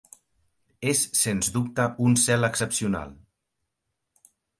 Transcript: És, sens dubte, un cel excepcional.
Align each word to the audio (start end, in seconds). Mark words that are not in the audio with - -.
És, 0.91 1.01
sens 1.19 1.51
dubte, 1.57 1.85
un 2.07 2.17
cel 2.21 2.47
excepcional. 2.47 3.13